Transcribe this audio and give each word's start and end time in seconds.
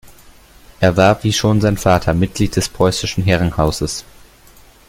Er 0.79 0.97
war 0.97 1.23
wie 1.23 1.31
schon 1.31 1.61
sein 1.61 1.77
Vater 1.77 2.15
Mitglied 2.15 2.55
des 2.55 2.69
Preußischen 2.69 3.23
Herrenhauses. 3.23 4.03